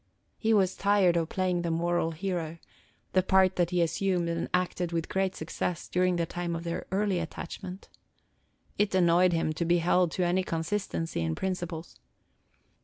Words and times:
He 0.39 0.51
was 0.51 0.75
tired 0.75 1.15
of 1.15 1.29
playing 1.29 1.61
the 1.61 1.69
moral 1.69 2.09
hero, 2.09 2.57
the 3.13 3.21
part 3.21 3.55
that 3.57 3.69
he 3.69 3.83
assumed 3.83 4.29
and 4.29 4.49
acted 4.51 4.91
with 4.91 5.07
great 5.07 5.35
success 5.35 5.87
during 5.87 6.15
the 6.15 6.25
time 6.25 6.55
of 6.55 6.63
their 6.63 6.87
early 6.91 7.19
attachment. 7.19 7.87
It 8.79 8.95
annoyed 8.95 9.31
him 9.31 9.53
to 9.53 9.63
be 9.63 9.77
held 9.77 10.09
to 10.13 10.23
any 10.25 10.41
consistency 10.43 11.21
in 11.21 11.35
principles. 11.35 11.99